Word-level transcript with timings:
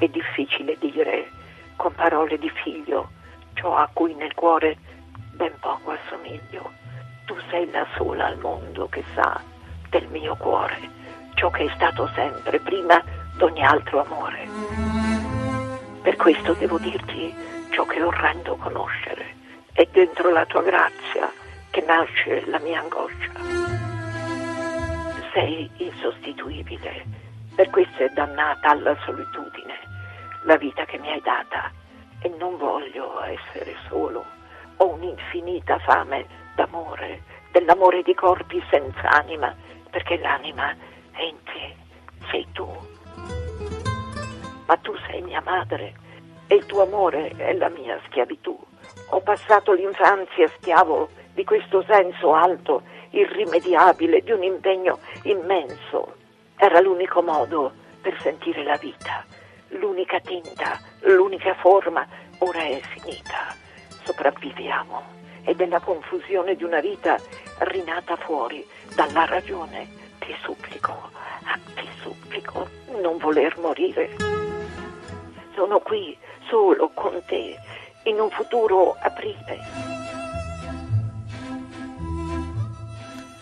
È 0.00 0.08
difficile 0.08 0.78
dire 0.78 1.28
con 1.76 1.92
parole 1.92 2.38
di 2.38 2.48
figlio 2.48 3.10
ciò 3.52 3.76
a 3.76 3.86
cui 3.92 4.14
nel 4.14 4.32
cuore 4.32 4.78
ben 5.34 5.52
poco 5.60 5.90
assomiglio. 5.90 6.70
Tu 7.26 7.36
sei 7.50 7.70
la 7.70 7.86
sola 7.96 8.24
al 8.24 8.38
mondo 8.38 8.88
che 8.88 9.04
sa 9.12 9.38
del 9.90 10.08
mio 10.08 10.36
cuore 10.36 10.88
ciò 11.34 11.50
che 11.50 11.64
è 11.64 11.74
stato 11.74 12.08
sempre 12.14 12.60
prima 12.60 13.04
d'ogni 13.36 13.62
altro 13.62 14.02
amore. 14.02 14.48
Per 16.00 16.16
questo 16.16 16.54
devo 16.54 16.78
dirti 16.78 17.34
ciò 17.70 17.84
che 17.84 18.02
orrendo 18.02 18.56
conoscere. 18.56 19.34
È 19.70 19.86
dentro 19.92 20.30
la 20.30 20.46
tua 20.46 20.62
grazia 20.62 21.30
che 21.68 21.82
nasce 21.82 22.46
la 22.46 22.58
mia 22.60 22.80
angoscia. 22.80 23.32
Sei 25.34 25.70
insostituibile, 25.76 27.04
per 27.54 27.68
questo 27.68 28.02
è 28.02 28.08
dannata 28.14 28.70
alla 28.70 28.96
solitudine 29.04 29.89
la 30.44 30.56
vita 30.56 30.84
che 30.84 30.98
mi 30.98 31.10
hai 31.10 31.20
data 31.20 31.70
e 32.20 32.28
non 32.38 32.56
voglio 32.56 33.22
essere 33.22 33.76
solo. 33.88 34.24
Ho 34.76 34.92
un'infinita 34.92 35.78
fame 35.80 36.26
d'amore, 36.54 37.22
dell'amore 37.52 38.02
di 38.02 38.14
corpi 38.14 38.62
senza 38.70 39.08
anima, 39.08 39.54
perché 39.90 40.18
l'anima 40.18 40.74
è 41.12 41.22
in 41.22 41.36
te, 41.44 41.76
sei 42.30 42.46
tu. 42.52 42.68
Ma 44.66 44.76
tu 44.76 44.94
sei 45.06 45.20
mia 45.22 45.42
madre 45.42 45.94
e 46.46 46.54
il 46.54 46.66
tuo 46.66 46.82
amore 46.82 47.32
è 47.36 47.52
la 47.54 47.68
mia 47.68 48.00
schiavitù. 48.06 48.58
Ho 49.10 49.20
passato 49.20 49.72
l'infanzia 49.72 50.48
schiavo 50.48 51.08
di 51.34 51.44
questo 51.44 51.84
senso 51.86 52.32
alto, 52.34 52.82
irrimediabile, 53.10 54.22
di 54.22 54.32
un 54.32 54.42
impegno 54.42 54.98
immenso. 55.24 56.14
Era 56.56 56.80
l'unico 56.80 57.22
modo 57.22 57.72
per 58.00 58.18
sentire 58.20 58.62
la 58.62 58.76
vita, 58.76 59.24
l'unica 59.70 60.20
tinta, 60.20 60.78
l'unica 61.00 61.54
forma, 61.54 62.06
ora 62.38 62.62
è 62.62 62.80
finita. 62.80 63.54
Sopravviviamo 64.04 65.18
e 65.44 65.54
della 65.54 65.80
confusione 65.80 66.56
di 66.56 66.64
una 66.64 66.80
vita 66.80 67.18
rinata 67.58 68.16
fuori 68.16 68.66
dalla 68.94 69.24
ragione. 69.24 69.88
Ti 70.18 70.34
supplico, 70.42 71.10
ah, 71.44 71.58
ti 71.74 71.88
supplico, 72.00 72.68
non 73.00 73.18
voler 73.18 73.56
morire. 73.58 74.16
Sono 75.54 75.80
qui 75.80 76.16
solo 76.48 76.90
con 76.94 77.22
te 77.26 77.56
in 78.04 78.18
un 78.18 78.30
futuro 78.30 78.96
aprile 79.00 79.99